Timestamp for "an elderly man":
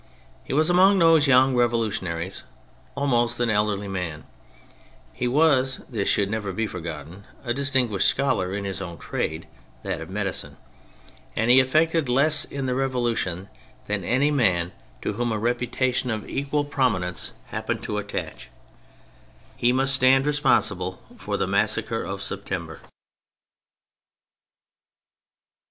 3.39-4.23